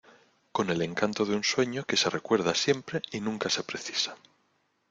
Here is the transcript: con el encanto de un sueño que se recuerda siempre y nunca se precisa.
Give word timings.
con 0.51 0.71
el 0.71 0.81
encanto 0.81 1.25
de 1.27 1.35
un 1.35 1.43
sueño 1.43 1.83
que 1.83 1.95
se 1.95 2.09
recuerda 2.09 2.55
siempre 2.55 3.03
y 3.11 3.21
nunca 3.21 3.51
se 3.51 3.63
precisa. 3.63 4.15